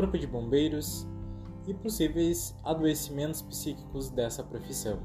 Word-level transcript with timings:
Corpo 0.00 0.16
de 0.16 0.26
Bombeiros 0.26 1.06
e 1.66 1.74
possíveis 1.74 2.56
adoecimentos 2.64 3.42
psíquicos 3.42 4.08
dessa 4.08 4.42
profissão. 4.42 4.98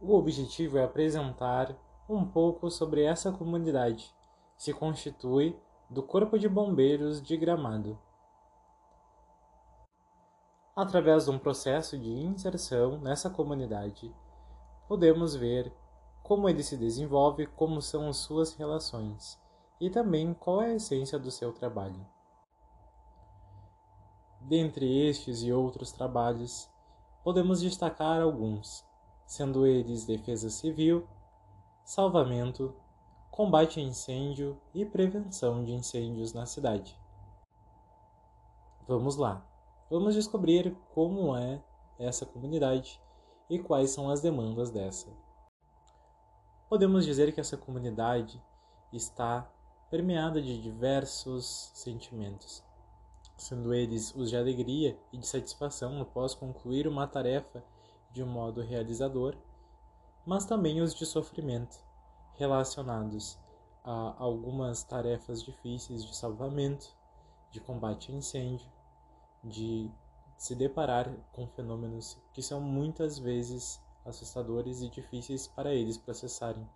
O 0.00 0.14
objetivo 0.14 0.78
é 0.78 0.84
apresentar 0.84 1.76
um 2.08 2.24
pouco 2.24 2.70
sobre 2.70 3.02
essa 3.02 3.32
comunidade, 3.32 4.14
que 4.56 4.62
se 4.62 4.72
constitui 4.72 5.58
do 5.90 6.00
Corpo 6.00 6.38
de 6.38 6.48
Bombeiros 6.48 7.20
de 7.20 7.36
Gramado. 7.36 7.98
Através 10.76 11.24
de 11.24 11.32
um 11.32 11.40
processo 11.40 11.98
de 11.98 12.08
inserção 12.08 13.00
nessa 13.00 13.28
comunidade, 13.28 14.14
podemos 14.86 15.34
ver 15.34 15.72
como 16.32 16.48
ele 16.48 16.62
se 16.62 16.78
desenvolve, 16.78 17.46
como 17.46 17.82
são 17.82 18.08
as 18.08 18.16
suas 18.16 18.54
relações 18.54 19.38
e 19.78 19.90
também 19.90 20.32
qual 20.32 20.62
é 20.62 20.68
a 20.68 20.74
essência 20.76 21.18
do 21.18 21.30
seu 21.30 21.52
trabalho. 21.52 22.00
Dentre 24.40 25.06
estes 25.06 25.42
e 25.42 25.52
outros 25.52 25.92
trabalhos, 25.92 26.70
podemos 27.22 27.60
destacar 27.60 28.22
alguns 28.22 28.82
sendo 29.26 29.66
eles 29.66 30.06
defesa 30.06 30.48
civil, 30.48 31.06
salvamento, 31.84 32.74
combate 33.30 33.78
a 33.78 33.82
incêndio 33.82 34.58
e 34.72 34.86
prevenção 34.86 35.62
de 35.62 35.74
incêndios 35.74 36.32
na 36.32 36.46
cidade. 36.46 36.98
Vamos 38.88 39.16
lá, 39.16 39.46
vamos 39.90 40.14
descobrir 40.14 40.74
como 40.94 41.36
é 41.36 41.62
essa 41.98 42.24
comunidade 42.24 42.98
e 43.50 43.58
quais 43.58 43.90
são 43.90 44.08
as 44.08 44.22
demandas 44.22 44.70
dessa. 44.70 45.21
Podemos 46.72 47.04
dizer 47.04 47.34
que 47.34 47.40
essa 47.40 47.54
comunidade 47.54 48.42
está 48.90 49.46
permeada 49.90 50.40
de 50.40 50.58
diversos 50.58 51.70
sentimentos, 51.74 52.64
sendo 53.36 53.74
eles 53.74 54.14
os 54.16 54.30
de 54.30 54.38
alegria 54.38 54.98
e 55.12 55.18
de 55.18 55.26
satisfação 55.26 56.00
após 56.00 56.34
concluir 56.34 56.88
uma 56.88 57.06
tarefa 57.06 57.62
de 58.10 58.22
um 58.22 58.26
modo 58.26 58.62
realizador, 58.62 59.36
mas 60.24 60.46
também 60.46 60.80
os 60.80 60.94
de 60.94 61.04
sofrimento, 61.04 61.76
relacionados 62.36 63.38
a 63.84 64.14
algumas 64.16 64.82
tarefas 64.82 65.42
difíceis 65.42 66.02
de 66.02 66.16
salvamento, 66.16 66.96
de 67.50 67.60
combate 67.60 68.10
a 68.10 68.14
incêndio, 68.14 68.66
de 69.44 69.90
se 70.38 70.54
deparar 70.54 71.14
com 71.32 71.46
fenômenos 71.48 72.16
que 72.32 72.40
são 72.40 72.62
muitas 72.62 73.18
vezes 73.18 73.78
assustadores 74.04 74.82
e 74.82 74.88
difíceis 74.88 75.46
para 75.46 75.74
eles 75.74 75.96
processarem. 75.96 76.68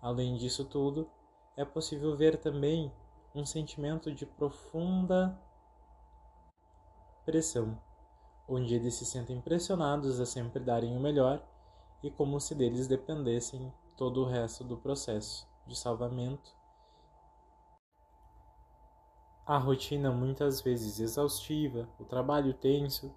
Além 0.00 0.36
disso 0.36 0.64
tudo, 0.64 1.08
é 1.56 1.64
possível 1.64 2.16
ver 2.16 2.38
também 2.38 2.92
um 3.34 3.44
sentimento 3.44 4.12
de 4.12 4.24
profunda 4.24 5.38
pressão 7.24 7.78
onde 8.48 8.74
eles 8.74 8.94
se 8.94 9.04
sentem 9.04 9.38
pressionados 9.40 10.18
a 10.18 10.24
sempre 10.24 10.58
darem 10.58 10.96
o 10.96 11.00
melhor 11.00 11.46
e 12.02 12.10
como 12.10 12.40
se 12.40 12.54
deles 12.54 12.86
dependessem 12.88 13.72
todo 13.94 14.22
o 14.22 14.28
resto 14.28 14.64
do 14.64 14.78
processo 14.78 15.46
de 15.66 15.76
salvamento. 15.76 16.56
A 19.44 19.58
rotina 19.58 20.10
muitas 20.10 20.60
vezes 20.62 20.98
exaustiva, 20.98 21.88
o 21.98 22.04
trabalho 22.04 22.54
tenso, 22.54 23.14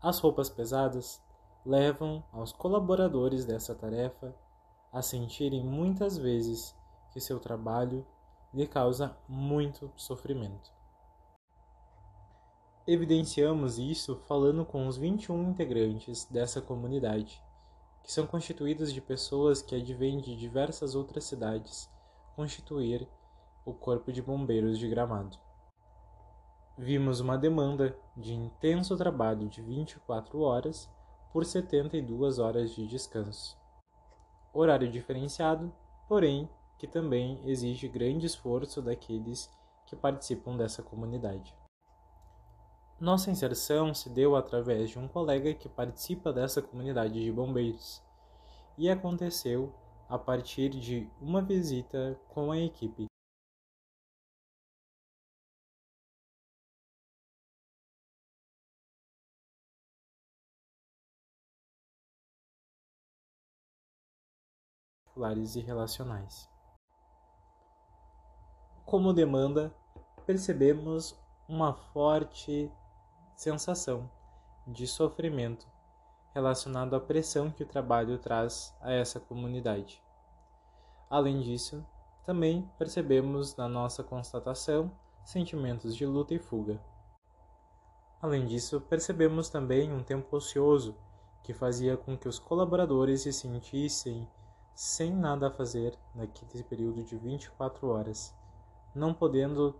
as 0.00 0.18
roupas 0.18 0.48
pesadas 0.48 1.22
levam 1.64 2.24
aos 2.32 2.52
colaboradores 2.52 3.44
dessa 3.44 3.74
tarefa 3.74 4.34
a 4.92 5.00
sentirem 5.00 5.64
muitas 5.64 6.18
vezes 6.18 6.76
que 7.12 7.20
seu 7.20 7.38
trabalho 7.38 8.06
lhe 8.52 8.66
causa 8.66 9.16
muito 9.28 9.90
sofrimento. 9.96 10.72
Evidenciamos 12.86 13.78
isso 13.78 14.16
falando 14.26 14.64
com 14.64 14.88
os 14.88 14.96
21 14.96 15.50
integrantes 15.50 16.24
dessa 16.24 16.60
comunidade, 16.60 17.40
que 18.02 18.12
são 18.12 18.26
constituídos 18.26 18.92
de 18.92 19.00
pessoas 19.00 19.62
que 19.62 19.76
advêm 19.76 20.20
de 20.20 20.36
diversas 20.36 20.96
outras 20.96 21.24
cidades, 21.24 21.88
constituir 22.34 23.08
o 23.64 23.72
Corpo 23.72 24.12
de 24.12 24.20
Bombeiros 24.20 24.78
de 24.78 24.88
Gramado. 24.88 25.38
Vimos 26.76 27.20
uma 27.20 27.38
demanda 27.38 27.96
de 28.16 28.34
intenso 28.34 28.96
trabalho 28.96 29.48
de 29.48 29.62
24 29.62 30.40
horas 30.40 30.90
por 31.32 31.46
72 31.46 32.38
horas 32.38 32.72
de 32.72 32.86
descanso. 32.86 33.56
Horário 34.52 34.90
diferenciado, 34.90 35.72
porém, 36.06 36.48
que 36.78 36.86
também 36.86 37.40
exige 37.44 37.88
grande 37.88 38.26
esforço 38.26 38.82
daqueles 38.82 39.50
que 39.86 39.96
participam 39.96 40.56
dessa 40.56 40.82
comunidade. 40.82 41.56
Nossa 43.00 43.30
inserção 43.30 43.94
se 43.94 44.08
deu 44.10 44.36
através 44.36 44.90
de 44.90 44.98
um 44.98 45.08
colega 45.08 45.54
que 45.54 45.68
participa 45.68 46.32
dessa 46.32 46.62
comunidade 46.62 47.22
de 47.22 47.32
bombeiros 47.32 48.02
e 48.76 48.88
aconteceu 48.88 49.74
a 50.08 50.18
partir 50.18 50.68
de 50.68 51.10
uma 51.20 51.40
visita 51.40 52.20
com 52.28 52.52
a 52.52 52.58
equipe. 52.58 53.06
E 65.56 65.60
relacionais. 65.60 66.48
Como 68.84 69.12
demanda, 69.12 69.74
percebemos 70.26 71.18
uma 71.48 71.74
forte 71.74 72.70
sensação 73.36 74.10
de 74.66 74.86
sofrimento 74.86 75.66
relacionado 76.34 76.94
à 76.94 77.00
pressão 77.00 77.50
que 77.50 77.62
o 77.62 77.66
trabalho 77.66 78.18
traz 78.18 78.74
a 78.80 78.92
essa 78.92 79.20
comunidade. 79.20 80.02
Além 81.10 81.40
disso, 81.40 81.84
também 82.24 82.70
percebemos 82.78 83.56
na 83.56 83.68
nossa 83.68 84.02
constatação 84.02 84.90
sentimentos 85.24 85.94
de 85.94 86.06
luta 86.06 86.34
e 86.34 86.38
fuga. 86.38 86.80
Além 88.20 88.46
disso, 88.46 88.80
percebemos 88.80 89.48
também 89.48 89.92
um 89.92 90.02
tempo 90.02 90.36
ocioso 90.36 90.96
que 91.42 91.52
fazia 91.52 91.96
com 91.96 92.16
que 92.16 92.28
os 92.28 92.38
colaboradores 92.38 93.22
se 93.22 93.32
sentissem 93.32 94.28
sem 94.82 95.14
nada 95.14 95.46
a 95.46 95.50
fazer 95.50 95.96
naquele 96.12 96.64
período 96.64 97.04
de 97.04 97.16
24 97.16 97.86
horas, 97.86 98.34
não 98.92 99.14
podendo 99.14 99.78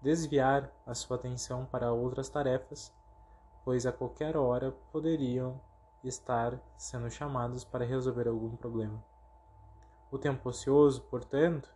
desviar 0.00 0.72
a 0.86 0.94
sua 0.94 1.16
atenção 1.16 1.66
para 1.66 1.92
outras 1.92 2.28
tarefas, 2.28 2.94
pois 3.64 3.84
a 3.84 3.90
qualquer 3.90 4.36
hora 4.36 4.70
poderiam 4.92 5.60
estar 6.04 6.56
sendo 6.76 7.10
chamados 7.10 7.64
para 7.64 7.84
resolver 7.84 8.28
algum 8.28 8.54
problema. 8.54 9.04
O 10.08 10.16
tempo 10.16 10.50
ocioso, 10.50 11.02
portanto, 11.10 11.74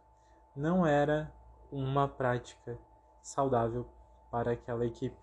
não 0.55 0.87
era 0.87 1.35
uma 1.73 2.07
prática 2.07 2.79
saudável 3.21 3.89
para 4.31 4.53
aquela 4.53 4.87
equipe. 4.87 5.19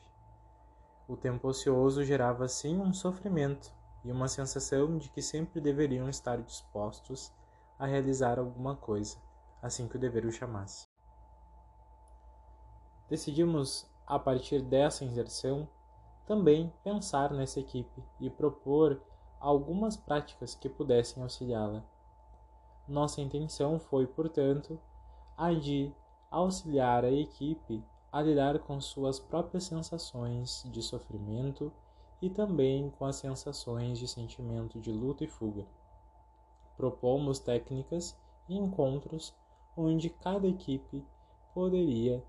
O 1.07 1.16
tempo 1.16 1.47
ocioso 1.47 2.03
gerava 2.03 2.50
sim 2.50 2.81
um 2.81 2.91
sofrimento 2.91 3.73
e 4.03 4.12
uma 4.12 4.28
sensação 4.28 4.97
de 4.97 5.09
que 5.09 5.22
sempre 5.22 5.62
deveriam 5.62 6.09
estar 6.09 6.41
dispostos 6.41 7.31
a 7.80 7.86
realizar 7.86 8.40
alguma 8.40 8.75
coisa, 8.75 9.18
assim 9.62 9.88
que 9.88 9.96
o 9.96 10.00
dever 10.00 10.25
o 10.25 10.31
chamasse. 10.31 10.86
Decidimos, 13.09 13.90
a 14.06 14.18
partir 14.18 14.62
dessa 14.62 15.06
inserção, 15.06 15.68
também 16.25 16.74
pensar 16.83 17.31
nessa 17.31 17.60
equipe 17.60 18.04
e 18.19 18.30
propor 18.30 19.01
algumas 19.39 19.98
práticas 19.98 20.56
que 20.56 20.69
pudessem 20.69 21.22
auxiliá-la. 21.22 21.83
Nossa 22.88 23.22
intenção 23.22 23.80
foi, 23.80 24.07
portanto, 24.07 24.80
a 25.38 25.54
de 25.54 25.94
auxiliar 26.30 27.04
a 27.04 27.12
equipe 27.12 27.83
a 28.12 28.22
lidar 28.22 28.60
com 28.60 28.80
suas 28.80 29.19
próprias 29.19 29.63
sensações 29.66 30.63
de 30.72 30.81
sofrimento 30.81 31.72
e 32.24 32.30
também 32.30 32.90
com 32.92 33.04
as 33.04 33.18
sensações 33.18 34.00
de 34.00 34.08
sentimento 34.08 34.80
de 34.80 34.94
luta 34.94 35.25
e 35.25 35.28
fuga. 35.28 35.68
Propomos 36.78 37.38
técnicas 37.38 38.18
e 38.48 38.58
encontros 38.58 39.36
onde 39.75 40.10
cada 40.10 40.48
equipe 40.48 41.06
poderia 41.54 42.24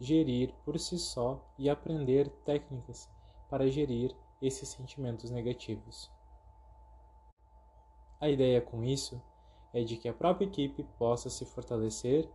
gerir 0.00 0.54
por 0.64 0.80
si 0.80 0.98
só 0.98 1.44
e 1.58 1.68
aprender 1.68 2.30
técnicas 2.46 3.06
para 3.50 3.70
gerir 3.70 4.16
esses 4.40 4.70
sentimentos 4.70 5.30
negativos. 5.30 6.10
A 8.18 8.30
ideia 8.30 8.62
com 8.62 8.82
isso 8.82 9.20
é 9.74 9.84
de 9.84 9.98
que 9.98 10.08
a 10.08 10.14
própria 10.14 10.46
equipe 10.46 10.84
possa 10.98 11.28
se 11.28 11.44
fortalecer 11.44 12.30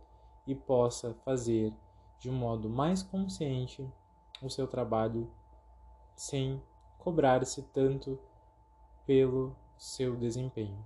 e 0.46 0.54
possa 0.54 1.12
fazer 1.24 1.74
de 2.20 2.30
um 2.30 2.34
modo 2.34 2.70
mais 2.70 3.02
consciente 3.02 3.84
o 4.40 4.48
seu 4.48 4.68
trabalho 4.68 5.28
sem 6.14 6.62
cobrar-se 7.00 7.62
tanto 7.62 8.18
pelo 9.06 9.56
seu 9.76 10.14
desempenho. 10.16 10.78